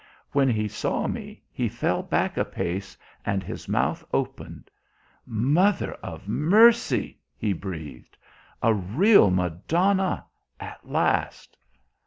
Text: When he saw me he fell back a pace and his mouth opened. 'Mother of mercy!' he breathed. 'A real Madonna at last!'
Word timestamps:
When 0.31 0.49
he 0.49 0.67
saw 0.67 1.05
me 1.05 1.43
he 1.51 1.69
fell 1.69 2.01
back 2.01 2.35
a 2.35 2.43
pace 2.43 2.97
and 3.23 3.43
his 3.43 3.69
mouth 3.69 4.03
opened. 4.11 4.71
'Mother 5.27 5.91
of 6.01 6.27
mercy!' 6.27 7.19
he 7.37 7.53
breathed. 7.53 8.17
'A 8.63 8.73
real 8.73 9.29
Madonna 9.29 10.25
at 10.59 10.79
last!' 10.89 11.55